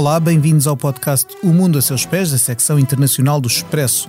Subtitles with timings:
[0.00, 4.08] Olá, bem-vindos ao podcast O Mundo a Seus Pés, da secção internacional do Expresso.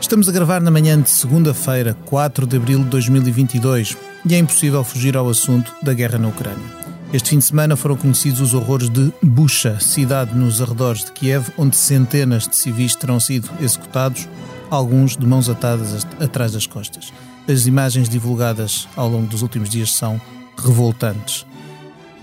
[0.00, 3.96] Estamos a gravar na manhã de segunda-feira, 4 de abril de 2022,
[4.28, 6.66] e é impossível fugir ao assunto da guerra na Ucrânia.
[7.12, 11.52] Este fim de semana foram conhecidos os horrores de Bucha, cidade nos arredores de Kiev,
[11.56, 14.28] onde centenas de civis terão sido executados,
[14.68, 17.12] alguns de mãos atadas atrás das costas.
[17.48, 20.20] As imagens divulgadas ao longo dos últimos dias são
[20.56, 21.46] revoltantes.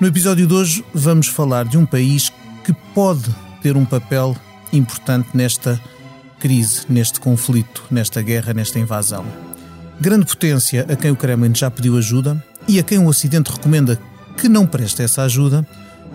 [0.02, 2.30] No episódio de hoje vamos falar de um país
[2.66, 3.30] que pode
[3.62, 4.36] ter um papel
[4.74, 5.80] importante nesta
[6.40, 9.24] crise, neste conflito, nesta guerra, nesta invasão.
[10.02, 14.00] Grande potência a quem o Kremlin já pediu ajuda e a quem o Ocidente recomenda
[14.36, 15.66] que não preste essa ajuda,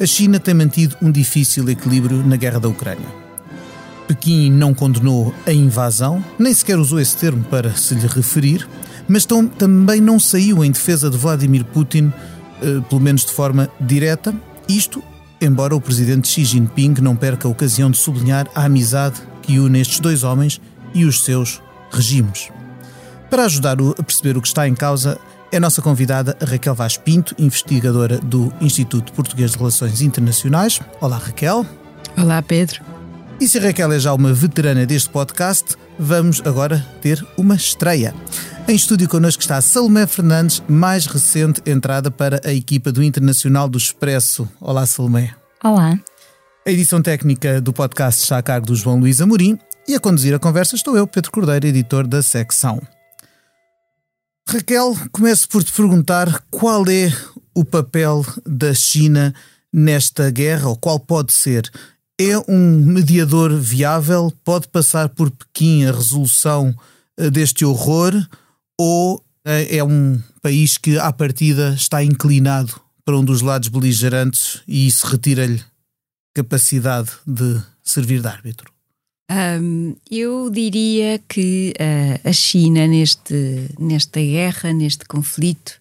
[0.01, 3.09] a China tem mantido um difícil equilíbrio na guerra da Ucrânia.
[4.09, 8.69] Pequim não condenou a invasão, nem sequer usou esse termo para se lhe referir,
[9.06, 12.12] mas também não saiu em defesa de Vladimir Putin,
[12.61, 14.34] eh, pelo menos de forma direta,
[14.69, 15.03] isto
[15.41, 19.81] embora o presidente Xi Jinping não perca a ocasião de sublinhar a amizade que une
[19.81, 20.61] estes dois homens
[20.93, 22.51] e os seus regimes.
[23.31, 25.19] Para ajudar a perceber o que está em causa,
[25.53, 30.81] é a nossa convidada Raquel Vaz Pinto, investigadora do Instituto Português de Relações Internacionais.
[31.01, 31.67] Olá, Raquel.
[32.17, 32.83] Olá, Pedro.
[33.41, 38.15] E se a Raquel é já uma veterana deste podcast, vamos agora ter uma estreia.
[38.66, 43.77] Em estúdio connosco está Salomé Fernandes, mais recente entrada para a equipa do Internacional do
[43.77, 44.49] Expresso.
[44.59, 45.34] Olá, Salomé.
[45.62, 46.00] Olá.
[46.66, 50.34] A edição técnica do podcast está a cargo do João Luís Amorim e a conduzir
[50.34, 52.81] a conversa estou eu, Pedro Cordeiro, editor da secção.
[54.49, 57.12] Raquel, começo por te perguntar qual é
[57.55, 59.34] o papel da China
[59.72, 61.71] nesta guerra, ou qual pode ser.
[62.22, 64.31] É um mediador viável?
[64.44, 66.75] Pode passar por Pequim a resolução
[67.16, 68.12] eh, deste horror?
[68.81, 74.62] ou é, é um país que, à partida, está inclinado para um dos lados beligerantes
[74.66, 75.62] e isso retira-lhe
[76.34, 78.72] capacidade de servir de árbitro?
[79.31, 85.80] Um, eu diria que uh, a China, neste, nesta guerra, neste conflito,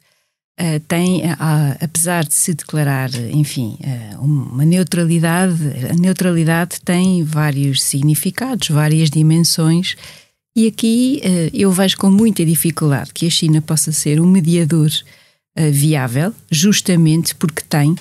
[0.59, 3.78] uh, tem, uh, apesar de se declarar, enfim,
[4.20, 5.56] uma neutralidade,
[5.90, 9.96] a neutralidade tem vários significados, várias dimensões
[10.56, 11.22] e aqui
[11.53, 14.90] eu vejo com muita dificuldade que a China possa ser um mediador
[15.72, 17.96] viável, justamente porque tem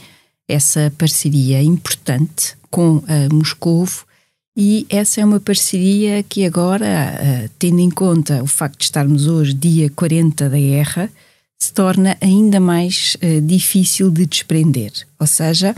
[0.49, 4.05] essa parceria importante com Moscovo
[4.57, 9.55] e essa é uma parceria que agora, tendo em conta o facto de estarmos hoje,
[9.55, 11.09] dia 40 da guerra,
[11.59, 14.93] se torna ainda mais difícil de desprender.
[15.19, 15.75] Ou seja,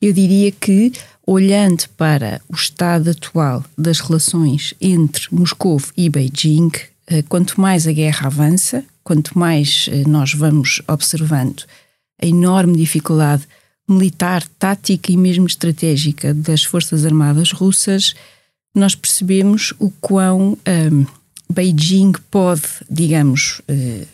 [0.00, 0.92] eu diria que
[1.26, 6.70] olhando para o estado atual das relações entre Moscou e Beijing,
[7.08, 11.64] eh, quanto mais a guerra avança, quanto mais eh, nós vamos observando
[12.22, 13.42] a enorme dificuldade
[13.88, 18.14] militar, tática e mesmo estratégica das Forças Armadas russas,
[18.74, 21.06] nós percebemos o quão um, ehm,
[21.48, 24.06] Beijing pode, digamos, uh,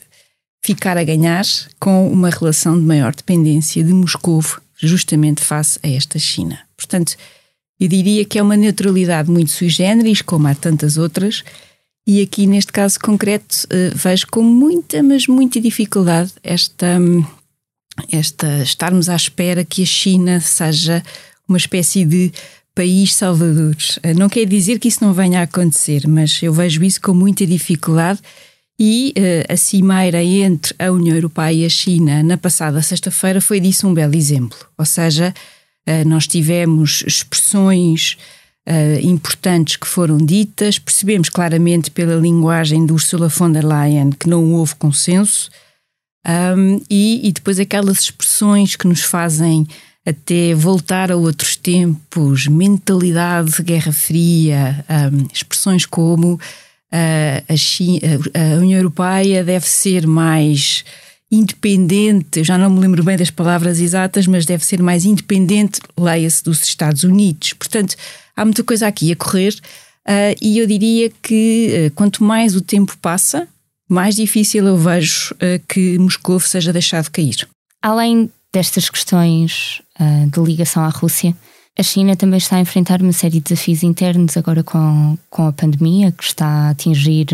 [0.63, 1.45] ficar a ganhar
[1.81, 4.43] com uma relação de maior dependência de Moscou
[4.77, 6.59] justamente face a esta China.
[6.77, 7.17] Portanto,
[7.79, 11.43] eu diria que é uma neutralidade muito sui generis, como há tantas outras,
[12.07, 16.99] e aqui neste caso concreto uh, vejo com muita, mas muita dificuldade esta,
[18.11, 21.03] esta estarmos à espera que a China seja
[21.49, 22.33] uma espécie de
[22.75, 23.77] país salvador.
[24.05, 27.15] Uh, não quer dizer que isso não venha a acontecer, mas eu vejo isso com
[27.15, 28.21] muita dificuldade
[28.79, 33.61] e uh, a cimeira entre a União Europeia e a China na passada sexta-feira foi
[33.61, 34.59] disso um belo exemplo.
[34.77, 35.35] Ou seja,
[35.89, 38.17] uh, nós tivemos expressões
[38.69, 44.29] uh, importantes que foram ditas, percebemos claramente pela linguagem de Ursula von der Leyen que
[44.29, 45.51] não houve consenso,
[46.27, 49.67] um, e, e depois aquelas expressões que nos fazem
[50.07, 56.41] até voltar a outros tempos, mentalidade de Guerra Fria, um, expressões como
[57.49, 58.01] a, China,
[58.35, 60.85] a União Europeia deve ser mais
[61.33, 65.81] independente, eu já não me lembro bem das palavras exatas, mas deve ser mais independente,
[65.99, 67.55] leia-se, dos Estados Unidos.
[67.55, 67.97] Portanto,
[68.37, 69.55] há muita coisa aqui a correr
[70.07, 73.49] uh, e eu diria que uh, quanto mais o tempo passa,
[73.89, 77.49] mais difícil eu vejo uh, que Moscou seja deixado cair.
[77.81, 79.81] Além destas questões
[80.31, 81.35] de ligação à Rússia,
[81.79, 85.53] a China também está a enfrentar uma série de desafios internos agora com, com a
[85.53, 87.27] pandemia, que está a atingir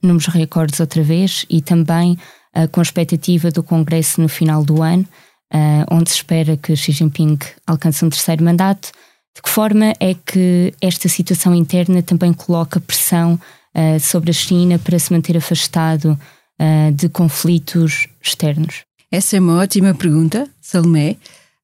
[0.00, 2.16] números recordes outra vez, e também
[2.56, 5.04] uh, com a expectativa do Congresso no final do ano,
[5.52, 8.92] uh, onde se espera que Xi Jinping alcance um terceiro mandato.
[9.34, 13.34] De que forma é que esta situação interna também coloca pressão
[13.74, 16.18] uh, sobre a China para se manter afastado
[16.94, 18.82] de conflitos externos?
[19.10, 21.16] Essa é uma ótima pergunta, Salomé.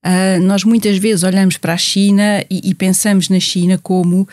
[0.06, 4.28] Uh, nós muitas vezes olhamos para a China e, e pensamos na China como uh,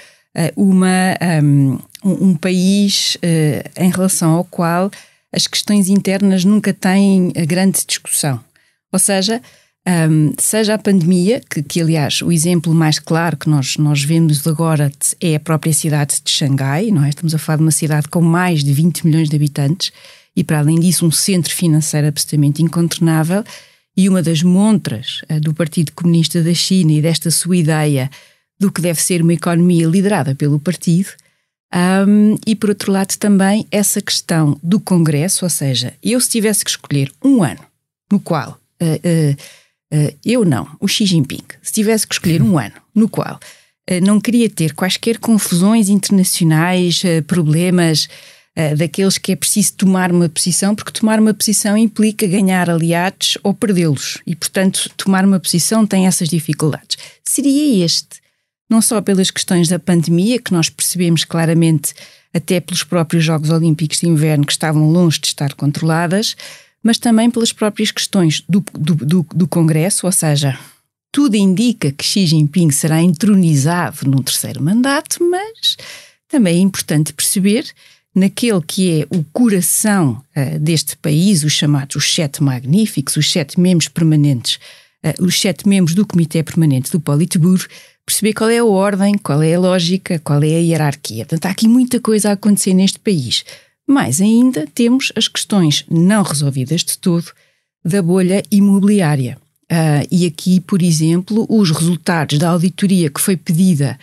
[0.56, 4.92] uma, um, um, país uh, em relação ao qual
[5.34, 8.40] as questões internas nunca têm grande discussão.
[8.92, 9.42] Ou seja,
[9.88, 14.46] um, seja a pandemia, que, que, aliás o exemplo mais claro que nós, nós vemos
[14.46, 17.10] agora é a própria cidade de Xangai, não é?
[17.10, 19.92] Estamos a falar de uma cidade com mais de 20 milhões de habitantes
[20.36, 23.44] e, para além disso, um centro financeiro absolutamente incontornável.
[23.96, 28.10] E uma das montras uh, do Partido Comunista da China e desta sua ideia
[28.60, 31.10] do que deve ser uma economia liderada pelo partido
[32.08, 36.64] um, e por outro lado também essa questão do Congresso, ou seja, eu se tivesse
[36.64, 37.62] que escolher um ano
[38.12, 42.76] no qual uh, uh, eu não, o Xi Jinping, se tivesse que escolher um ano
[42.94, 43.40] no qual
[44.02, 48.08] não queria ter quaisquer confusões internacionais, problemas
[48.78, 53.54] daqueles que é preciso tomar uma posição, porque tomar uma posição implica ganhar aliados ou
[53.54, 56.98] perdê-los, e portanto tomar uma posição tem essas dificuldades.
[57.24, 58.22] Seria este
[58.70, 61.94] não só pelas questões da pandemia, que nós percebemos claramente
[62.34, 66.36] até pelos próprios Jogos Olímpicos de Inverno, que estavam longe de estar controladas,
[66.82, 70.58] mas também pelas próprias questões do, do, do, do Congresso, ou seja,
[71.12, 75.78] tudo indica que Xi Jinping será entronizado num terceiro mandato, mas
[76.28, 77.66] também é importante perceber
[78.14, 83.60] naquele que é o coração uh, deste país, os chamados os sete magníficos, os sete
[83.60, 84.60] membros permanentes,
[85.04, 87.68] uh, os sete membros do Comitê Permanente do Politburo,
[88.06, 91.26] perceber qual é a ordem, qual é a lógica, qual é a hierarquia.
[91.26, 93.44] Portanto, há aqui muita coisa a acontecer neste país.
[93.88, 97.32] Mais ainda, temos as questões não resolvidas de todo
[97.84, 99.38] da bolha imobiliária.
[99.72, 103.98] Uh, e aqui, por exemplo, os resultados da auditoria que foi pedida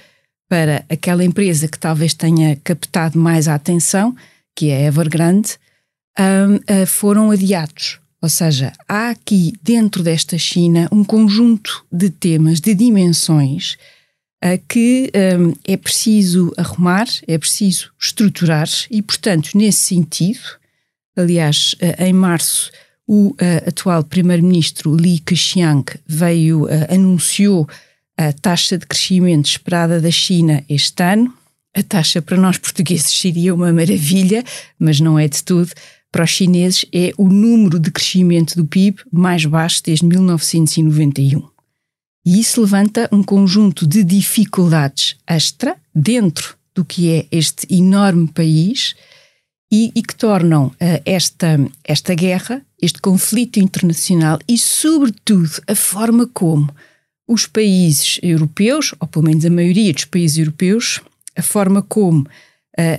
[0.51, 4.17] para aquela empresa que talvez tenha captado mais a atenção,
[4.57, 5.53] que é a Evergrande,
[6.19, 8.01] uh, uh, foram adiados.
[8.21, 13.79] Ou seja, há aqui dentro desta China um conjunto de temas, de dimensões
[14.45, 20.41] uh, que um, é preciso arrumar, é preciso estruturar e, portanto, nesse sentido,
[21.17, 22.73] aliás, uh, em março,
[23.07, 23.37] o uh,
[23.69, 27.69] atual primeiro-ministro Li Keqiang veio, anunciou
[28.21, 31.33] a taxa de crescimento esperada da China este ano.
[31.75, 34.45] A taxa para nós portugueses seria uma maravilha,
[34.79, 35.71] mas não é de tudo
[36.13, 41.49] para os chineses é o número de crescimento do PIB mais baixo desde 1991.
[42.27, 48.95] E isso levanta um conjunto de dificuldades extra dentro do que é este enorme país
[49.73, 50.75] e, e que tornam uh,
[51.07, 56.69] esta, esta guerra, este conflito internacional e, sobretudo, a forma como
[57.31, 61.01] os países europeus, ou pelo menos a maioria dos países europeus,
[61.37, 62.27] a forma como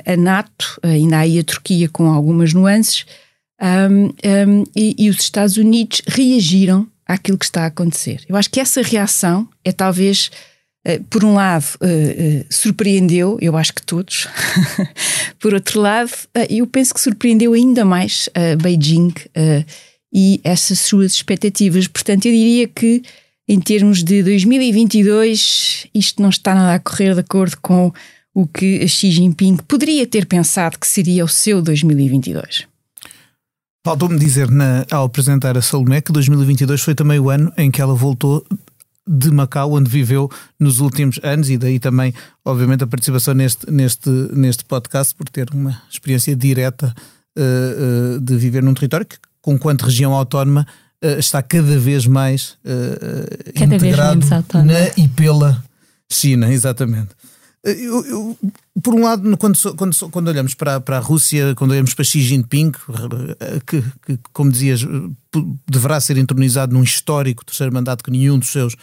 [0.05, 3.05] a NATO, ainda aí a Turquia com algumas nuances,
[3.61, 8.23] um, um, e, e, os Estados Unidos reagiram àquilo que está a acontecer.
[8.27, 10.31] Eu acho que essa reação é talvez,
[10.87, 14.27] uh, por um lado, uh, uh, surpreendeu, eu acho que todos,
[15.39, 16.11] por outro lado,
[16.49, 18.27] eu penso que surpreendeu ainda mais
[18.61, 19.13] Beijing
[20.11, 21.87] e essas suas expectativas.
[21.87, 23.03] Portanto, eu diria que
[23.51, 27.91] em termos de 2022, isto não está nada a correr de acordo com
[28.33, 32.65] o que Xi Jinping poderia ter pensado que seria o seu 2022.
[33.85, 37.81] Faltou-me dizer na, ao apresentar a Salomé que 2022 foi também o ano em que
[37.81, 38.45] ela voltou
[39.05, 42.13] de Macau, onde viveu nos últimos anos, e daí também,
[42.45, 46.95] obviamente, a participação neste, neste, neste podcast, por ter uma experiência direta
[47.37, 50.65] uh, uh, de viver num território que, com quanto região autónoma,
[51.17, 52.57] está cada vez mais
[53.55, 55.63] cada integrado vez na e pela
[56.11, 57.09] China, exatamente.
[57.63, 58.37] Eu, eu,
[58.81, 62.19] por um lado, quando, quando, quando olhamos para, para a Rússia, quando olhamos para Xi
[62.21, 62.71] Jinping,
[63.67, 64.81] que, que, como dizias,
[65.69, 68.75] deverá ser entronizado num histórico terceiro mandato que nenhum dos seus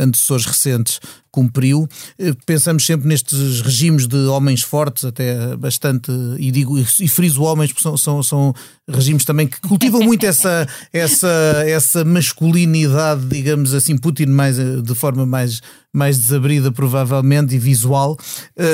[0.00, 1.88] antecessores recentes cumpriu.
[2.18, 7.70] Eh, pensamos sempre nestes regimes de homens fortes, até bastante, e digo e friso homens,
[7.72, 8.54] porque são, são, são
[8.88, 11.28] regimes também que cultivam muito essa, essa,
[11.66, 15.60] essa masculinidade, digamos assim, Putin mais, de forma mais,
[15.92, 18.16] mais desabrida, provavelmente, e visual.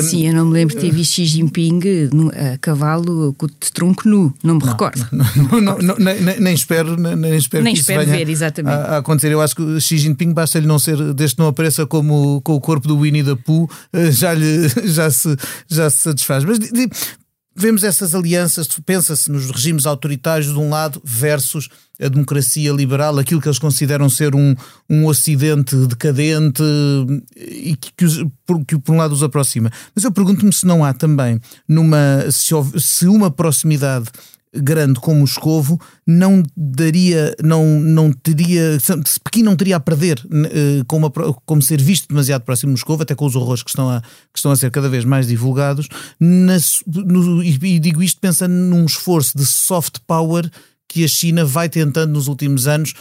[0.02, 1.80] Sim, eu não me lembro de ter visto Xi Jinping
[2.54, 5.06] a cavalo de tronco nu, não me não, recordo.
[5.12, 8.74] Não, não, nem, nem, espero, nem espero nem que espero isso ver, exatamente.
[8.74, 9.32] A, a, acontecer.
[9.32, 12.60] Eu acho que Xi Jinping basta-lhe não ser, desde que não apareça como com o
[12.60, 15.34] corpo do Winnie the Pooh, eh, já, lhe, já, se,
[15.68, 16.44] já se satisfaz.
[16.44, 16.58] Mas
[17.56, 21.68] vemos essas alianças, pensa-se nos regimes autoritários de um lado versus
[22.00, 24.54] a democracia liberal, aquilo que eles consideram ser um,
[24.88, 26.62] um ocidente decadente
[27.34, 28.06] e que, que,
[28.66, 29.70] que, por um lado os aproxima.
[29.94, 34.10] Mas eu pergunto-me se não há também numa se, se uma proximidade
[34.62, 38.78] grande como Moscovo não daria, não, não teria,
[39.24, 41.10] Pequim não teria a perder uh, como,
[41.44, 44.38] como ser visto demasiado próximo de Moscovo, até com os horrores que estão a, que
[44.38, 49.36] estão a ser cada vez mais divulgados, na, no, e digo isto pensando num esforço
[49.36, 50.48] de soft power
[50.88, 52.94] que a China vai tentando nos últimos anos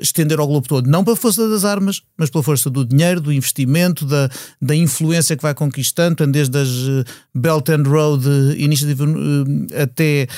[0.00, 0.88] estender ao globo todo.
[0.88, 5.36] Não pela força das armas, mas pela força do dinheiro, do investimento, da, da influência
[5.36, 10.28] que vai conquistando, desde as uh, Belt and Road Initiative uh, até,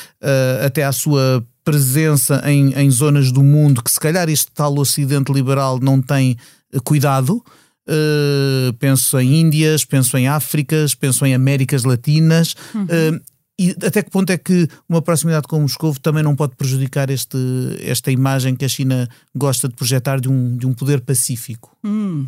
[0.65, 5.33] até à sua presença em, em zonas do mundo que se calhar este tal ocidente
[5.33, 6.37] liberal não tem
[6.85, 7.43] cuidado.
[7.87, 12.55] Uh, penso em Índias, penso em Áfricas, penso em Américas Latinas.
[12.75, 12.85] Uhum.
[12.85, 13.21] Uh,
[13.59, 17.39] e até que ponto é que uma proximidade com Moscou também não pode prejudicar este,
[17.81, 21.77] esta imagem que a China gosta de projetar de um, de um poder pacífico?
[21.85, 22.27] Hum.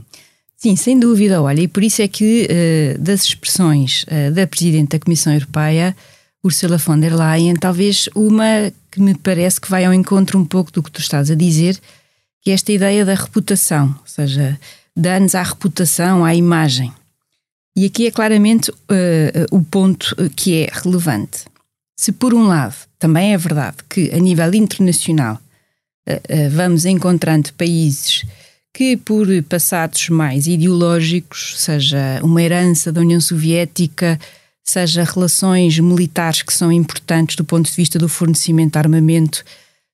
[0.57, 1.43] Sim, sem dúvida.
[1.43, 5.95] Olha, e por isso é que uh, das expressões uh, da Presidente da Comissão Europeia,
[6.43, 10.73] Ursula von der Leyen, talvez uma que me parece que vai ao encontro um pouco
[10.73, 11.79] do que tu estás a dizer,
[12.41, 14.59] que é esta ideia da reputação, ou seja,
[14.97, 16.93] danos à reputação, à imagem.
[17.77, 18.75] E aqui é claramente uh,
[19.51, 21.45] o ponto que é relevante.
[21.95, 25.39] Se, por um lado, também é verdade que, a nível internacional,
[26.09, 28.25] uh, uh, vamos encontrando países
[28.73, 34.19] que, por passados mais ideológicos, seja uma herança da União Soviética,
[34.65, 39.45] seja relações militares que são importantes do ponto de vista do fornecimento de armamento,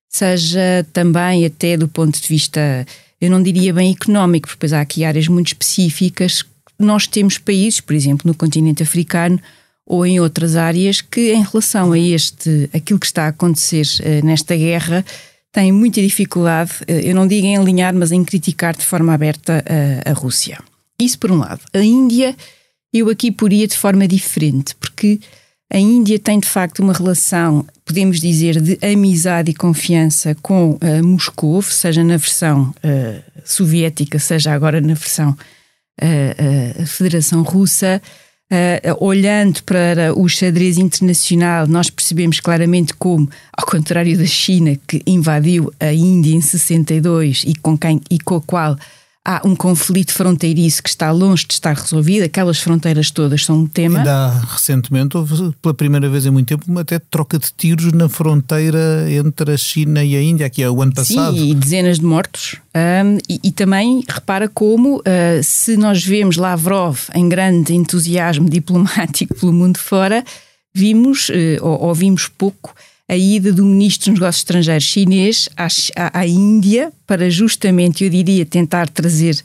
[0.09, 2.85] seja também até do ponto de vista,
[3.19, 6.45] eu não diria bem económico, porque há aqui áreas muito específicas
[6.79, 9.39] nós temos países, por exemplo, no continente africano
[9.85, 14.25] ou em outras áreas que, em relação a este, aquilo que está a acontecer uh,
[14.25, 15.05] nesta guerra,
[15.51, 19.63] têm muita dificuldade, uh, eu não digo em alinhar, mas em criticar de forma aberta
[19.63, 20.59] uh, a Rússia.
[20.99, 21.61] Isso por um lado.
[21.73, 22.35] A Índia,
[22.93, 25.19] eu aqui poria de forma diferente, porque
[25.71, 31.03] a Índia tem de facto uma relação, podemos dizer, de amizade e confiança com uh,
[31.03, 32.73] Moscou, seja na versão
[33.43, 35.35] soviética, seja agora na versão
[36.01, 38.01] a, a Federação Russa,
[38.51, 45.01] uh, olhando para o xadrez internacional, nós percebemos claramente como, ao contrário da China, que
[45.05, 48.77] invadiu a Índia em 62 e com, quem, e com a qual
[49.25, 53.67] há um conflito fronteiriço que está longe de estar resolvido, aquelas fronteiras todas são um
[53.67, 53.99] tema.
[53.99, 58.09] Ainda recentemente houve, pela primeira vez em muito tempo, uma até troca de tiros na
[58.09, 61.37] fronteira entre a China e a Índia, aqui é o ano passado.
[61.37, 62.57] Sim, e dezenas de mortos.
[62.75, 65.01] Um, e, e, também repara como, uh,
[65.43, 70.23] se nós vemos Lavrov em grande entusiasmo diplomático pelo mundo fora,
[70.73, 72.73] vimos, uh, ou, ou vimos pouco,
[73.09, 78.45] a ida do ministro dos Negócios Estrangeiros chinês à, à, Índia para justamente, eu diria,
[78.45, 79.41] tentar trazer,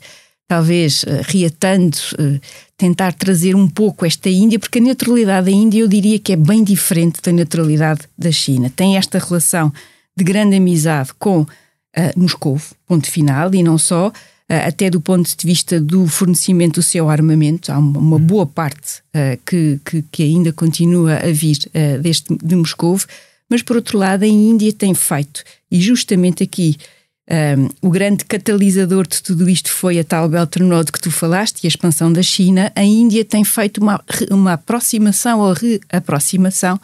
[0.47, 2.39] talvez uh, reatando, uh,
[2.77, 6.35] tentar trazer um pouco esta Índia, porque a neutralidade da Índia eu diria que é
[6.35, 8.71] bem diferente da neutralidade da China.
[8.73, 9.71] Tem esta relação
[10.15, 11.47] de grande amizade com uh,
[12.15, 14.11] Moscou, ponto final, e não só,
[14.49, 19.39] até do ponto de vista do fornecimento do seu armamento, há uma, boa parte uh,
[19.45, 22.97] que, que, que, ainda continua a vir uh, deste, de Moscou,
[23.49, 26.77] mas, por outro lado, a Índia tem feito, e justamente aqui
[27.29, 31.63] um, o grande catalisador de tudo isto foi a tal Belt Road que tu falaste
[31.63, 32.71] e a expansão da China.
[32.75, 36.81] A Índia tem feito uma, uma aproximação ou reaproximação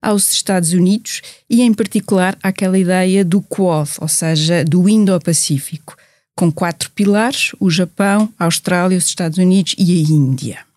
[0.00, 1.20] aos Estados Unidos
[1.50, 5.96] e, em particular, àquela ideia do Quad, ou seja, do Indo-Pacífico,
[6.36, 10.67] com quatro pilares: o Japão, a Austrália, os Estados Unidos e a Índia.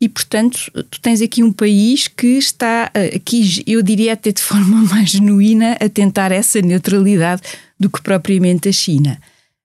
[0.00, 4.42] E, portanto, tu tens aqui um país que está, eh, aqui eu diria até de
[4.42, 7.42] forma mais genuína, a tentar essa neutralidade
[7.78, 9.18] do que propriamente a China.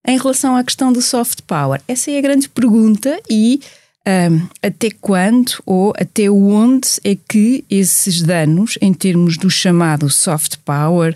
[0.07, 3.59] Em relação à questão do soft power, essa é a grande pergunta e
[4.07, 10.57] um, até quando ou até onde é que esses danos, em termos do chamado soft
[10.63, 11.15] power,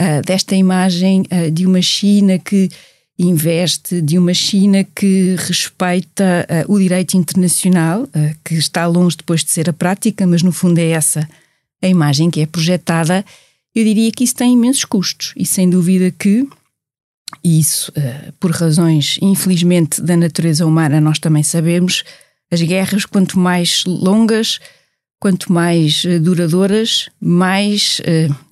[0.00, 2.68] uh, desta imagem uh, de uma China que
[3.26, 8.08] investe de uma China que respeita uh, o direito internacional, uh,
[8.42, 11.28] que está longe depois de ser a prática, mas no fundo é essa
[11.82, 13.24] a imagem que é projetada.
[13.74, 16.48] Eu diria que isso tem imensos custos e sem dúvida que
[17.44, 22.02] isso, uh, por razões infelizmente da natureza humana, nós também sabemos,
[22.50, 24.58] as guerras quanto mais longas,
[25.20, 28.00] quanto mais duradouras, mais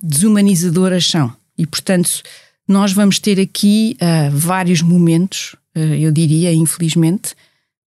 [0.01, 1.33] desumanizadoras são.
[1.57, 2.21] E portanto
[2.69, 7.35] nós vamos ter aqui uh, vários momentos, uh, eu diria, infelizmente,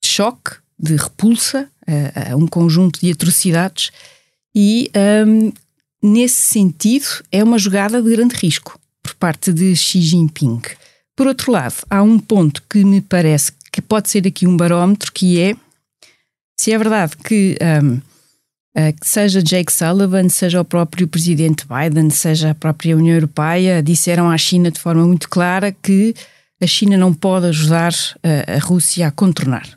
[0.03, 3.93] de choque, de repulsa, uh, um conjunto de atrocidades,
[4.53, 4.91] e
[5.25, 5.53] um,
[6.03, 10.61] nesse sentido é uma jogada de grande risco por parte de Xi Jinping.
[11.15, 15.13] Por outro lado, há um ponto que me parece que pode ser aqui um barómetro,
[15.13, 15.55] que é
[16.59, 18.01] se é verdade que um,
[18.75, 24.31] Uh, seja Jake Sullivan, seja o próprio presidente Biden, seja a própria União Europeia, disseram
[24.31, 26.15] à China de forma muito clara que
[26.59, 29.69] a China não pode ajudar uh, a Rússia a contornar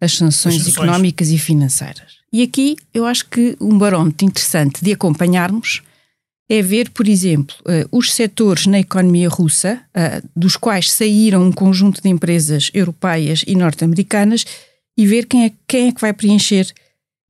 [0.00, 2.14] as sanções, as sanções económicas e financeiras.
[2.32, 5.80] E aqui eu acho que um barómetro interessante de acompanharmos
[6.50, 9.80] é ver, por exemplo, uh, os setores na economia russa,
[10.34, 14.44] dos quais saíram um conjunto de empresas europeias e norte-americanas,
[14.98, 16.66] e ver quem é, quem é que vai preencher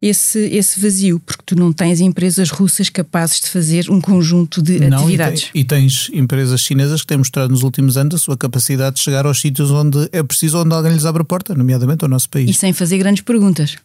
[0.02, 4.80] esse, esse vazio, porque tu não tens empresas russas capazes de fazer um conjunto de
[4.80, 5.50] não, atividades.
[5.54, 8.97] E, tem, e, tens empresas chinesas que têm mostrado nos últimos anos a sua capacidade
[8.97, 12.11] de chegar aos sítios onde é preciso, onde alguém lhes abre a porta, nomeadamente ao
[12.11, 12.50] nosso país.
[12.50, 13.76] E sem fazer grandes perguntas.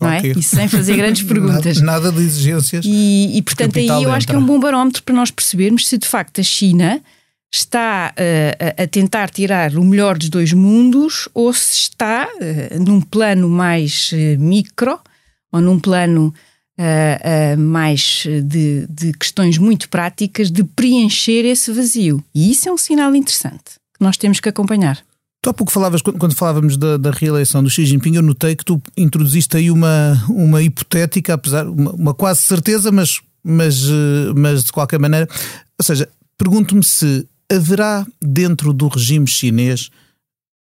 [0.00, 0.22] Não é?
[0.24, 1.80] E sem fazer grandes perguntas.
[1.80, 2.84] nada, nada, de exigências.
[2.86, 4.12] E, e portanto, aí eu entra.
[4.14, 7.02] acho que é um bom barómetro para nós percebermos se de facto a China
[7.52, 13.00] está uh, a tentar tirar o melhor dos dois mundos ou se está uh, num
[13.00, 15.00] plano mais uh, micro
[15.52, 16.32] ou num plano
[16.78, 22.22] uh, uh, mais de, de, questões muito práticas de preencher esse vazio.
[22.34, 24.98] E isso é um sinal interessante que nós temos que acompanhar.
[25.42, 28.64] Tu há pouco falavas, quando falávamos da, da, reeleição do Xi Jinping, eu notei que
[28.64, 34.64] tu introduziste aí uma, uma hipotética, apesar, uma, uma quase certeza, mas, mas, eh, mas
[34.64, 35.28] de qualquer maneira.
[35.78, 39.90] Ou seja, pergunto-me se haverá dentro do regime chinês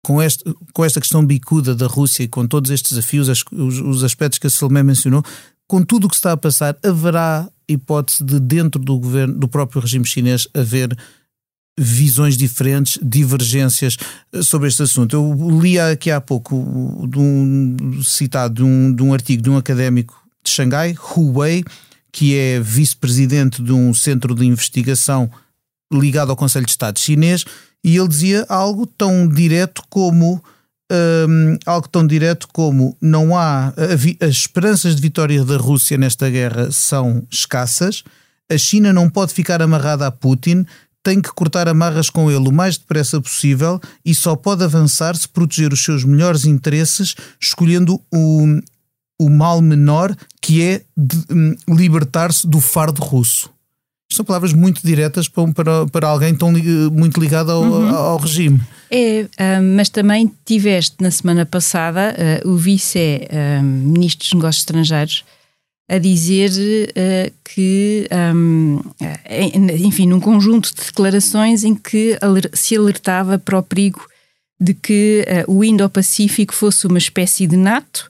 [0.05, 3.79] com, este, com esta questão bicuda da Rússia e com todos estes desafios, as, os,
[3.79, 5.23] os, aspectos que a Salomé mencionou,
[5.67, 9.81] com tudo o que está a passar, haverá hipótese de, dentro do governo, do próprio
[9.81, 10.95] regime chinês, haver
[11.75, 13.97] visões diferentes, divergências
[14.31, 15.15] eh, sobre este assunto.
[15.15, 19.57] Eu li aqui há pouco de um, citado de um, de um artigo de um
[19.57, 21.63] académico de Xangai, Hu Wei,
[22.11, 25.31] que é vice-presidente de um centro de investigação
[25.91, 27.43] ligado ao Conselho de Estado chinês,
[27.85, 30.43] e ele dizia algo tão direto como
[30.91, 33.71] um, algo tão direto como não há
[34.19, 38.03] as esperanças de vitória da Rússia nesta guerra são escassas,
[38.51, 40.65] a China não pode ficar amarrada a Putin,
[41.03, 45.29] tem que cortar amarras com ele o mais depressa possível e só pode avançar se
[45.29, 48.47] proteger os seus melhores interesses, escolhendo o,
[49.21, 50.81] o mal menor que é
[51.29, 53.54] um, libertar-se do fardo russo
[54.11, 56.51] são palavras muito diretas para, para, alguém tão
[56.91, 57.89] muito ligado ao, uhum.
[57.95, 58.61] ao regime.
[58.91, 65.25] É, uh, mas também tiveste na semana passada uh, o vice-ministro dos Negócios Estrangeiros
[65.89, 68.79] a dizer uh, que, um,
[69.83, 72.17] enfim, num conjunto de declarações em que
[72.53, 74.01] se alertava para o perigo
[74.59, 78.09] de que o Indo-Pacífico fosse uma espécie de NATO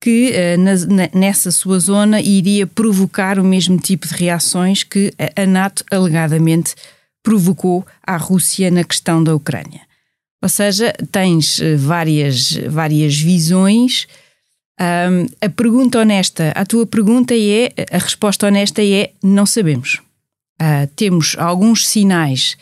[0.00, 5.84] que na, nessa sua zona iria provocar o mesmo tipo de reações que a NATO
[5.90, 6.74] alegadamente
[7.22, 9.80] provocou à Rússia na questão da Ucrânia.
[10.42, 14.06] Ou seja, tens uh, várias, várias visões.
[14.80, 20.00] Um, a pergunta honesta, a tua pergunta é, a resposta honesta é não sabemos.
[20.60, 22.56] Uh, temos alguns sinais,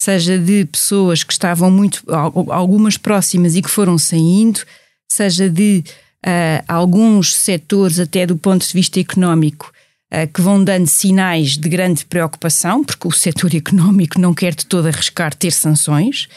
[0.00, 2.02] seja de pessoas que estavam muito,
[2.50, 4.60] algumas próximas e que foram saindo,
[5.10, 5.84] seja de
[6.26, 9.72] uh, alguns setores, até do ponto de vista económico,
[10.12, 14.66] uh, que vão dando sinais de grande preocupação, porque o setor económico não quer de
[14.66, 16.28] todo arriscar ter sanções,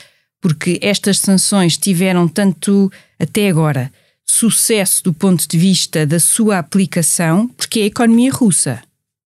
[0.42, 3.92] porque estas sanções tiveram tanto, até agora,
[4.26, 8.82] sucesso do ponto de vista da sua aplicação, porque é a economia russa.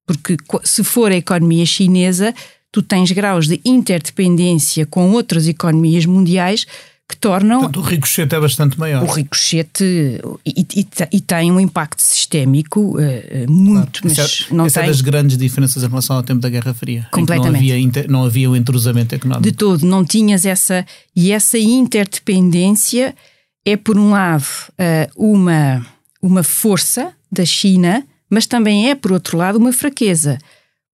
[0.06, 2.34] Porque se for a economia chinesa,
[2.72, 6.66] tu tens graus de interdependência com outras economias mundiais
[7.08, 7.62] que tornam.
[7.62, 9.04] Portanto, o ricochete é bastante maior.
[9.04, 14.18] O ricochete e, e, e tem um impacto sistémico uh, muito, claro.
[14.18, 14.90] mas é, não essa é tem.
[14.90, 17.08] é das grandes diferenças em relação ao tempo da Guerra Fria.
[17.12, 17.52] Completamente.
[17.52, 19.44] Não havia, inter, não havia o entrosamento económico.
[19.44, 20.86] De todo, não tinhas essa.
[21.16, 23.16] E essa interdependência
[23.66, 25.86] é, por um lado, uh, uma,
[26.22, 30.38] uma força da China, mas também é, por outro lado, uma fraqueza.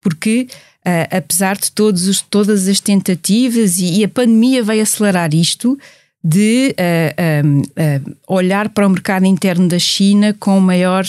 [0.02, 0.46] Porque
[0.86, 5.78] uh, apesar de todos os, todas as tentativas, e, e, a pandemia veio acelerar isto,
[6.22, 11.04] de uh, olhar para o mercado interno da China com maior,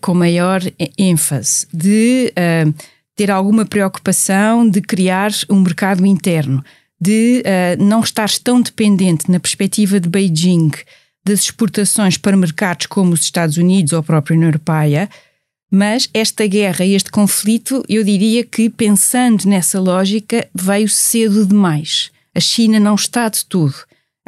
[0.00, 0.60] com maior
[0.98, 2.32] ênfase, de
[3.14, 6.64] ter alguma preocupação de criar um mercado interno,
[7.00, 7.44] de
[7.78, 10.72] não estar tão dependente na perspectiva de Beijing
[11.24, 15.08] das exportações para mercados como os Estados Unidos ou a própria União Europeia,
[15.70, 22.10] mas esta guerra e este conflito, eu diria que, pensando nessa lógica, veio cedo demais.
[22.34, 23.74] A China não está de todo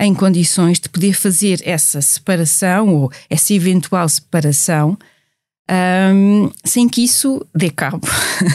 [0.00, 4.98] em condições de poder fazer essa separação ou essa eventual separação
[5.70, 8.06] um, sem que isso dê cabo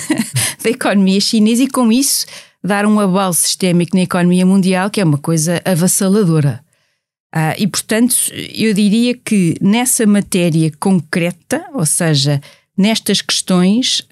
[0.61, 2.25] da economia chinesa e, com isso,
[2.61, 6.61] dar um abalo sistémico na economia mundial, que é uma coisa avassaladora.
[7.33, 8.15] Uh, e, portanto,
[8.53, 12.41] eu diria que nessa matéria concreta, ou seja,
[12.77, 14.05] nestas questões,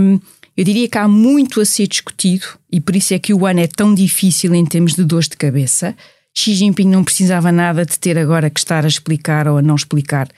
[0.00, 0.18] um,
[0.56, 3.60] eu diria que há muito a ser discutido e por isso é que o ano
[3.60, 5.96] é tão difícil em termos de dores de cabeça.
[6.36, 9.74] Xi Jinping não precisava nada de ter agora que estar a explicar ou a não
[9.74, 10.28] explicar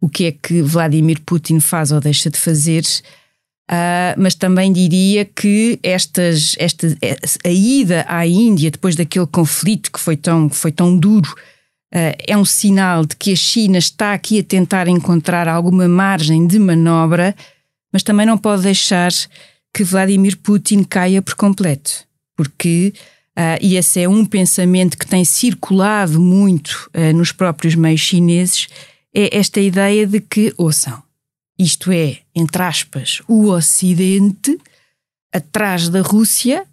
[0.00, 2.82] o que é que Vladimir Putin faz ou deixa de fazer.
[3.70, 6.86] Uh, mas também diria que estas, esta,
[7.42, 11.34] a ida à Índia depois daquele conflito que foi tão, foi tão duro
[11.94, 16.46] uh, é um sinal de que a China está aqui a tentar encontrar alguma margem
[16.46, 17.34] de manobra,
[17.90, 19.10] mas também não pode deixar
[19.72, 22.04] que Vladimir Putin caia por completo,
[22.36, 22.92] porque
[23.38, 28.68] uh, e esse é um pensamento que tem circulado muito uh, nos próprios meios chineses,
[29.14, 31.02] é esta ideia de que, ouçam,
[31.58, 34.58] isto é, entre aspas, o Ocidente
[35.32, 36.66] atrás da Rússia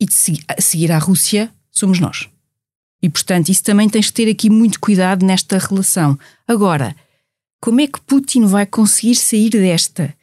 [0.00, 0.14] e de
[0.58, 2.28] seguir a Rússia somos nós.
[3.02, 6.18] E, portanto, isso também tens de ter aqui muito cuidado nesta relação.
[6.46, 6.94] Agora,
[7.60, 10.14] como é que Putin vai conseguir sair desta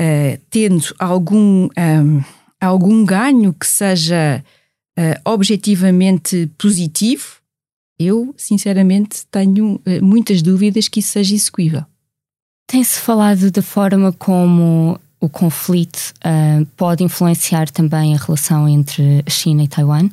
[0.00, 2.24] uh, tendo algum, um,
[2.60, 4.44] algum ganho que seja
[5.00, 7.40] uh, objetivamente positivo?
[7.98, 11.84] Eu, sinceramente, tenho uh, muitas dúvidas que isso seja execuível.
[12.66, 16.14] Tem-se falado da forma como o conflito
[16.76, 20.08] pode influenciar também a relação entre a China e Taiwan?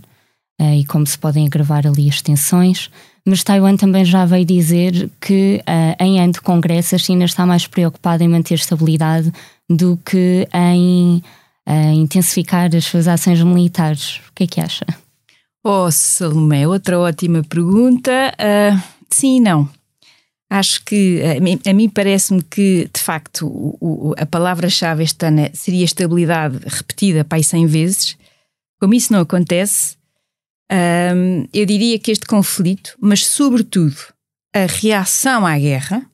[0.61, 2.89] uh, e como se podem agravar ali as tensões.
[3.25, 7.45] Mas Taiwan também já veio dizer que uh, em ano de Congresso a China está
[7.45, 9.31] mais preocupada em manter estabilidade
[9.69, 11.21] do que em
[11.67, 14.21] uh, intensificar as suas ações militares.
[14.29, 14.85] O que é que acha?
[15.63, 18.33] Oh, Salomé, outra ótima pergunta.
[18.39, 19.69] Uh, sim e não.
[20.49, 21.21] Acho que
[21.65, 26.59] a mim, parece-me que, de facto, o, o, a palavra-chave este ano é, seria estabilidade
[26.65, 28.17] repetida para aí 100 vezes.
[28.79, 29.97] Como isso não acontece,
[30.71, 33.97] um, eu diria que este conflito, mas sobretudo
[34.55, 36.05] a reação à guerra,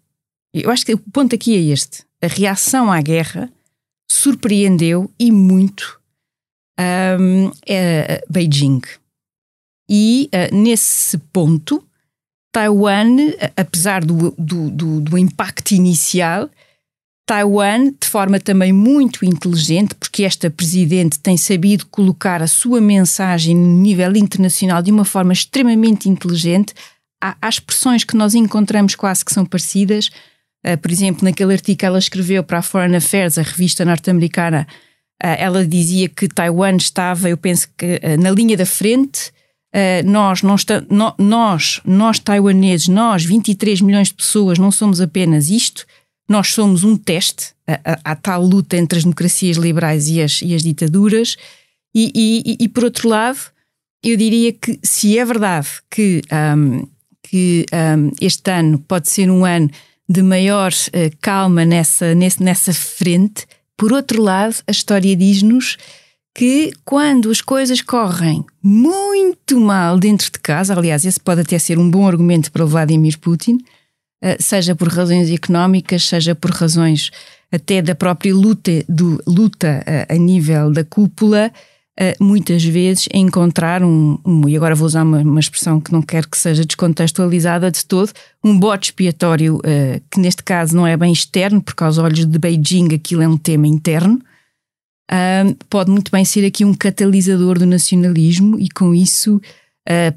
[0.51, 3.51] eu acho que o ponto aqui é este: a reação à guerra
[4.23, 5.99] surpreendeu e muito
[6.79, 8.81] um, é Beijing.
[9.89, 11.83] E uh, nesse ponto,
[12.53, 13.17] Taiwan,
[13.57, 16.49] apesar do, do, do, do impacto inicial,
[17.25, 23.55] Taiwan, de forma também muito inteligente, porque esta presidente tem sabido colocar a sua mensagem
[23.55, 26.73] no nível internacional de uma forma extremamente inteligente.
[27.21, 30.09] Há, há expressões que nós encontramos quase que são parecidas.
[30.65, 34.67] Uh, por exemplo, naquele artigo que ela escreveu para a Foreign Affairs, a revista norte-americana,
[35.23, 39.31] uh, ela dizia que Taiwan estava, eu penso que uh, na linha da frente.
[40.05, 40.83] nós, não está,
[41.17, 45.87] nós, nós taiwaneses, nós, 23 milhões de pessoas, não somos apenas isto
[46.27, 47.53] nós somos um teste
[48.03, 51.35] à, tal luta entre as democracias liberais e as, e as ditaduras,
[51.93, 53.39] e, e, e, por outro lado,
[54.03, 56.21] eu diria que se é verdade que,
[56.57, 56.87] um,
[57.21, 59.69] que um, este ano pode ser um ano
[60.13, 65.77] de maior uh, calma nessa, nesse, nessa frente, por outro lado, a história diz-nos
[66.35, 71.79] que quando as coisas correm muito mal dentro de casa, aliás, esse pode até ser
[71.79, 73.57] um bom argumento para Vladimir Putin,
[74.21, 77.09] eh, seja por razões económicas, seja por razões
[77.51, 81.51] até da própria luta, do, luta eh, a nível da cúpula,
[81.99, 86.01] eh, muitas vezes encontrar um, um, e agora vou usar uma, uma, expressão que não
[86.01, 88.11] quero que seja descontextualizada de todo,
[88.43, 89.59] um bote expiatório
[90.09, 93.37] que neste caso não é bem externo, porque aos olhos de Beijing aquilo é um
[93.37, 94.19] tema interno,
[95.69, 99.39] pode muito bem ser aqui um catalisador do nacionalismo e com isso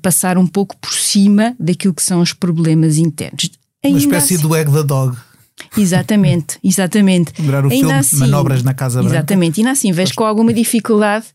[0.03, 3.51] passar um pouco por cima daquilo que são os problemas internos.
[3.85, 5.17] Uma espécie assim, do egg the dog.
[5.77, 7.33] Exatamente, exatamente.
[7.39, 9.17] Lembrar o ainda filme assim, Manobras na Casa Branca.
[9.17, 11.27] Exatamente, e ainda assim vejo com alguma dificuldade,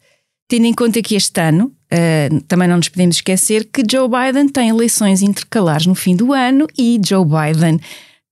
[0.51, 4.49] tendo em conta que este ano, uh, também não nos podemos esquecer que Joe Biden
[4.49, 7.79] tem eleições intercalares no fim do ano e Joe Biden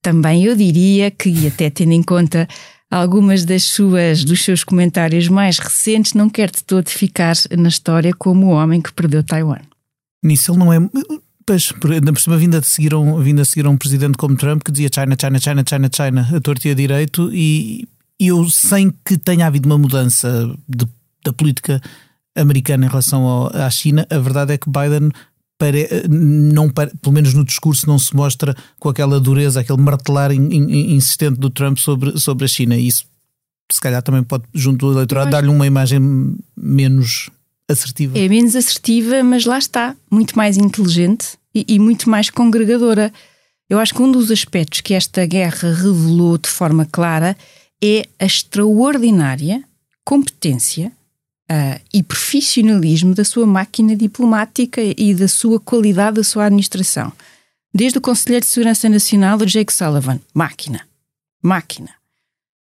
[0.02, 2.46] também eu diria que, até tendo em conta
[2.90, 8.12] algumas das suas dos seus comentários mais recentes, não quer de todo ficar na história
[8.12, 9.62] como o homem que perdeu Taiwan.
[10.22, 10.78] Nisso ele não é.
[11.46, 14.62] Pois, ainda por cima, vindo a, seguir um, vindo a seguir um presidente como Trump
[14.62, 18.92] que dizia China, China, China, China, China, a torta e a direito, e eu, sem
[19.06, 20.86] que tenha havido uma mudança de,
[21.24, 21.80] da política
[22.36, 25.10] americana em relação ao, à China, a verdade é que Biden
[25.60, 30.48] pare, não, pelo menos no discurso, não se mostra com aquela dureza, aquele martelar in,
[30.50, 32.76] in, insistente do Trump sobre, sobre a China.
[32.76, 33.04] E isso,
[33.70, 37.28] se calhar, também pode, junto do eleitorado, dar-lhe uma imagem menos
[37.68, 38.18] assertiva.
[38.18, 43.12] É menos assertiva, mas lá está, muito mais inteligente e, e muito mais congregadora.
[43.68, 47.36] Eu acho que um dos aspectos que esta guerra revelou de forma clara
[47.82, 49.62] é a extraordinária
[50.04, 50.90] competência
[51.50, 57.12] uh, e profissionalismo da sua máquina diplomática e da sua qualidade da sua administração.
[57.74, 60.80] Desde o Conselheiro de Segurança Nacional, o Jake Sullivan, máquina,
[61.42, 61.90] máquina.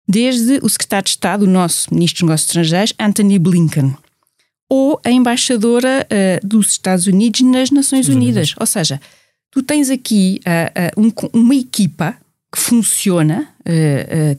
[0.08, 3.96] Desde o Secretário de Estado, o nosso Ministro dos Negócios Estrangeiros, Anthony Blinken,
[4.70, 8.56] ou a embaixadora uh, dos Estados Unidos nas Nações Unidas.
[8.60, 9.00] Ou seja,
[9.50, 12.15] tu tens aqui uh, um, uma equipa
[12.54, 13.48] que funciona,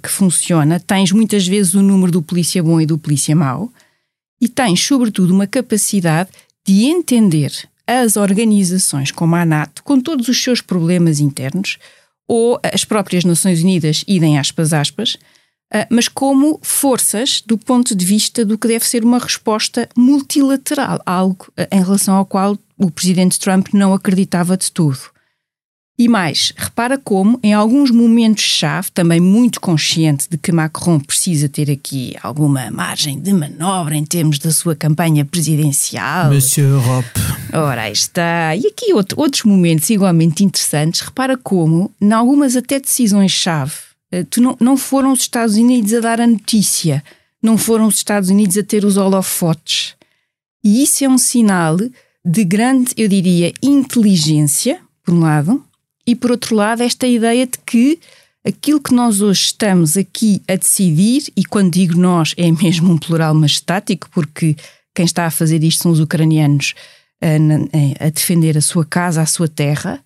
[0.03, 3.73] que funciona, tens muitas vezes o número do polícia bom e do polícia mau,
[4.43, 6.31] e tens, sobretudo, uma capacidade
[6.67, 7.53] de entender
[7.87, 11.79] as organizações como a NATO, com todos os seus problemas internos,
[12.27, 15.17] ou as próprias Nações Unidas, idem aspas aspas,
[15.73, 21.01] ah, mas como forças do ponto de vista do que deve ser uma resposta multilateral,
[21.07, 24.99] algo ah, em relação ao qual o presidente Trump não acreditava de tudo.
[25.99, 31.71] E mais, repara como, em alguns momentos-chave, também muito consciente de que Macron precisa ter
[31.71, 36.33] aqui alguma margem de manobra em termos da sua campanha presidencial.
[36.33, 37.09] Monsieur Europe.
[37.53, 38.57] Ora, aí está.
[38.57, 41.03] E aqui outro, outros momentos igualmente interessantes.
[41.03, 43.75] Repara como, em algumas até decisões-chave,
[44.11, 47.05] eh, não, não foram os Estados Unidos a dar a notícia,
[47.43, 49.95] não foram os Estados Unidos a ter os holofotes.
[50.65, 51.77] E isso é um sinal
[52.25, 55.63] de grande, eu diria, inteligência, por um lado,
[56.07, 57.99] e por outro lado, esta ideia de que
[58.45, 62.99] aquilo que nós hoje estamos aqui a decidir, e quando digo nós é mesmo um
[62.99, 64.57] plural majestático, porque
[64.95, 66.75] quem está a fazer isto são os ucranianos
[67.21, 70.03] a, eh, a defender a sua casa, a sua terra,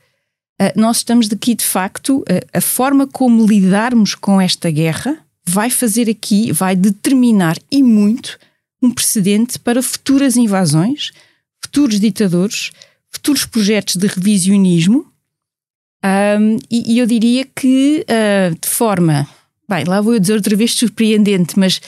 [0.61, 5.71] eh, nós estamos aqui de facto, eh, a forma como lidarmos com esta guerra vai
[5.71, 8.39] fazer aqui, vai determinar e muito
[8.83, 11.13] um precedente para futuras invasões,
[11.65, 12.71] futuros ditadores,
[13.11, 15.07] futuros projetos de revisionismo
[16.05, 19.29] um, e, e, eu diria que uh, de forma,
[19.69, 21.81] bem, lá vou eu dizer outra vez surpreendente, mas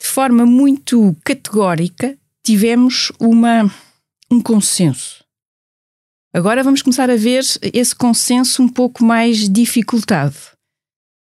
[0.00, 3.70] de forma muito categórica tivemos uma,
[4.30, 5.24] um consenso.
[6.32, 7.42] Agora vamos começar a ver
[7.72, 10.36] esse consenso um pouco mais dificultado,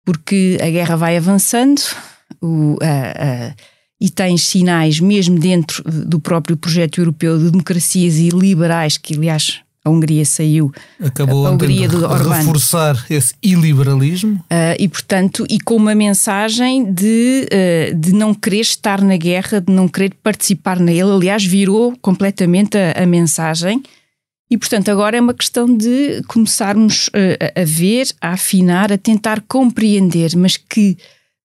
[0.03, 1.81] porque a guerra vai avançando
[2.41, 2.77] o,
[3.99, 9.61] e tens sinais, mesmo dentro do próprio projeto europeu de democracias e liberais, que aliás
[9.85, 12.39] a Hungria saiu Acabou a Hungria do Orbán.
[12.39, 14.37] reforçar esse iliberalismo.
[14.45, 19.61] Uh, e, portanto, e com uma mensagem de, uh, de não querer estar na guerra,
[19.61, 21.11] de não querer participar nele.
[21.11, 23.83] Aliás, virou completamente a, a mensagem.
[24.49, 29.41] E, portanto, agora é uma questão de começarmos uh, a ver, a afinar, a tentar
[29.47, 30.97] compreender, mas que,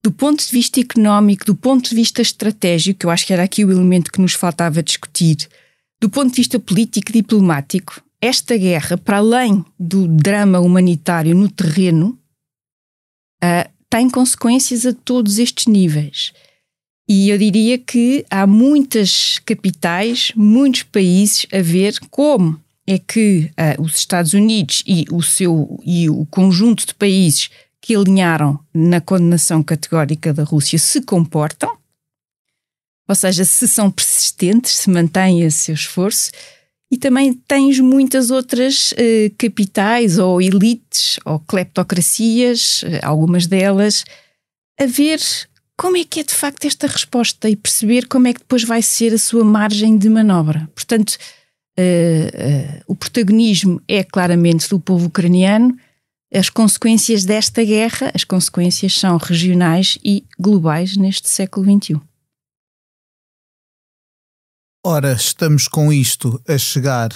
[0.03, 3.65] do ponto de vista económico, do ponto de vista estratégico, eu acho que era aqui
[3.67, 5.47] o elemento que nos faltava discutir,
[6.01, 11.51] do ponto de vista político e diplomático, esta guerra, para além do drama humanitário no
[11.51, 12.19] terreno,
[13.43, 16.33] uh, tem consequências a todos estes níveis.
[17.09, 23.83] E eu diria que há muitas capitais, muitos países a ver como é que uh,
[23.83, 29.63] os Estados Unidos e o seu e o conjunto de países que alinharam na condenação
[29.63, 31.77] categórica da Rússia se comportam,
[33.09, 36.31] ou seja, se são persistentes, se mantêm esse seu esforço,
[36.91, 44.05] e também tens muitas outras uh, capitais ou elites ou cleptocracias, uh, algumas delas,
[44.79, 45.21] a ver
[45.77, 48.83] como é que é de facto esta resposta e perceber como é que depois vai
[48.83, 50.69] ser a sua margem de manobra.
[50.75, 51.17] Portanto,
[51.79, 55.77] uh, o protagonismo é claramente do povo ucraniano.
[56.33, 62.10] As consequências desta guerra, as consequências são regionais e globais neste século XXI.
[64.85, 67.11] Ora, estamos com isto a chegar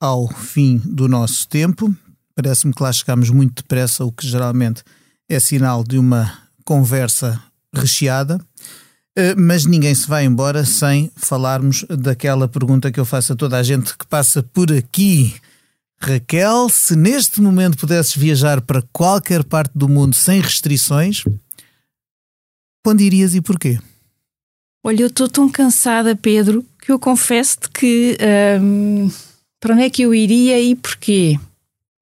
[0.00, 1.94] ao fim do nosso tempo.
[2.34, 4.82] Parece-me que lá chegamos muito depressa, o que geralmente
[5.28, 7.42] é sinal de uma conversa
[7.74, 8.40] recheada.
[9.16, 13.58] Eh, mas ninguém se vai embora sem falarmos daquela pergunta que eu faço a toda
[13.58, 15.34] a gente que passa por aqui.
[16.00, 21.22] Raquel, se neste momento pudesses viajar para qualquer parte do mundo sem restrições,
[22.86, 23.78] Onde irias e porquê?
[24.82, 28.16] Olha, eu estou tão cansada, Pedro, que eu confesso-te que
[28.60, 29.10] hum,
[29.60, 31.38] para onde é que eu iria e porquê?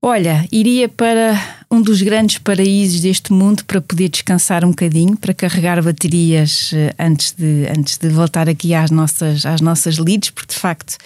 [0.01, 1.37] Olha, iria para
[1.69, 6.95] um dos grandes paraísos deste mundo para poder descansar um bocadinho, para carregar baterias eh,
[6.97, 10.97] antes de, antes de voltar aqui às nossas, às nossas leads, porque de facto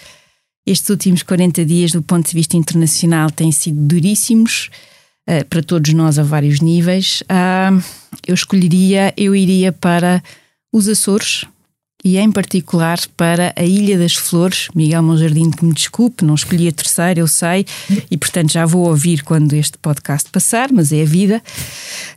[0.66, 4.70] estes últimos 40 dias, do ponto de vista internacional, têm sido duríssimos
[5.28, 7.22] uh, para todos nós a vários níveis.
[7.22, 7.82] Uh,
[8.26, 10.22] eu escolheria, eu iria para
[10.72, 11.44] os Açores,
[12.04, 14.68] e em particular para a Ilha das Flores.
[14.74, 17.64] Miguel Monjardim, que me desculpe, não escolhi a terceira, eu sei,
[18.10, 21.42] e portanto já vou ouvir quando este podcast passar, mas é a vida.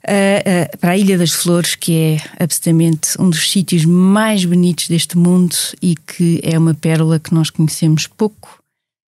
[0.03, 4.87] Uh, uh, para a Ilha das Flores, que é absolutamente um dos sítios mais bonitos
[4.87, 8.59] deste mundo e que é uma pérola que nós conhecemos pouco.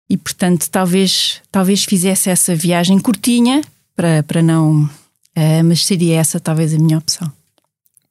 [0.08, 3.62] E portanto, talvez, talvez fizesse essa viagem curtinha
[3.94, 4.84] para, para não.
[5.36, 7.30] Uh, mas seria essa talvez a minha opção.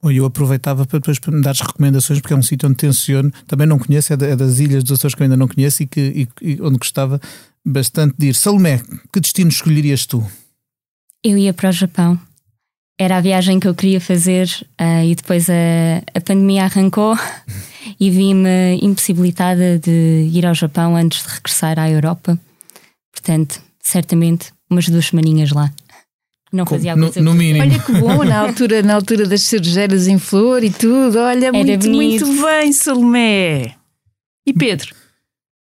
[0.03, 3.77] Eu aproveitava para depois me dar recomendações, porque é um sítio onde tenciono, também não
[3.77, 5.99] conheço, é, das ilhas dos Açores que eu ainda não conheço e, que,
[6.41, 7.19] e, e onde gostava
[7.65, 8.35] bastante de ir.
[8.35, 8.81] Salomé,
[9.11, 10.25] que destino escolherias tu?
[11.21, 12.19] Eu ia para o Japão.
[12.97, 14.47] Era a viagem que eu queria fazer
[14.79, 15.53] uh, e depois a,
[16.13, 17.17] a pandemia arrancou
[17.99, 22.39] e vi-me impossibilitada de ir ao Japão antes de regressar à Europa.
[23.11, 25.71] Portanto, certamente umas duas semaninhas lá.
[26.51, 27.63] Não fazia no, no mínimo.
[27.63, 31.19] Olha que bom, na altura, na altura das cerejeiras em flor e tudo.
[31.19, 32.25] Olha, Era muito, bonito.
[32.25, 33.75] muito bem, Salomé.
[34.47, 34.95] E Pedro?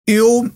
[0.07, 0.51] Eu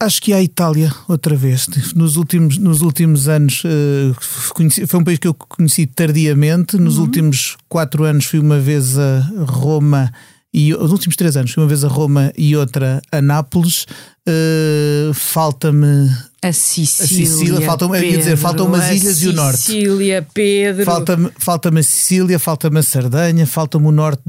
[0.00, 1.66] acho que a Itália outra vez.
[1.94, 6.76] Nos últimos, nos últimos anos uh, conheci, foi um país que eu conheci tardiamente.
[6.76, 7.04] Nos uhum.
[7.04, 10.12] últimos quatro anos fui uma vez a Roma
[10.52, 13.86] e os últimos três anos uma vez a Roma e outra a Nápoles.
[14.28, 16.08] Uh, falta-me
[16.42, 17.04] a Sicília.
[17.04, 19.58] A Sicília, faltam, Pedro, dizer, faltam umas ilhas Sicília, e o norte.
[19.58, 20.84] Sicília, Pedro.
[20.84, 24.22] Falta-me falta a Sicília, falta-me a Sardanha, falta-me o norte,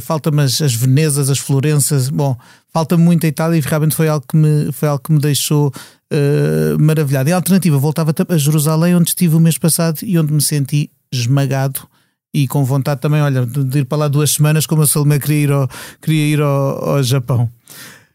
[0.00, 2.08] falta-me as, as Venezas, as Florenças.
[2.08, 2.36] Bom,
[2.72, 5.68] falta-me muito a Itália e realmente foi algo que me, foi algo que me deixou
[5.68, 7.28] uh, maravilhado.
[7.28, 11.86] Em alternativa, voltava a Jerusalém, onde estive o mês passado e onde me senti esmagado
[12.32, 15.42] e com vontade também, olha, de ir para lá duas semanas, como a Salomé queria
[15.42, 15.68] ir ao,
[16.00, 17.50] queria ir ao, ao Japão.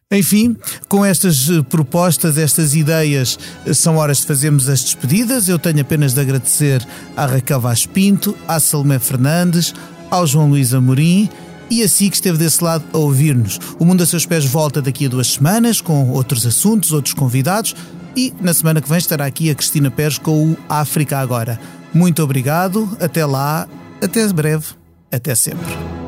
[0.09, 0.55] Enfim,
[0.87, 5.49] com estas eh, propostas, estas ideias, eh, são horas de fazermos as despedidas.
[5.49, 9.73] Eu tenho apenas de agradecer à Raquel Vaz Pinto, à Salomé Fernandes,
[10.09, 11.29] ao João Luís Amorim
[11.69, 13.59] e a si que esteve desse lado a ouvir-nos.
[13.77, 17.75] O Mundo a Seus Pés volta daqui a duas semanas com outros assuntos, outros convidados
[18.15, 21.59] e na semana que vem estará aqui a Cristina Pérez com o África Agora.
[21.93, 23.67] Muito obrigado, até lá,
[24.01, 24.67] até breve,
[25.11, 26.06] até sempre.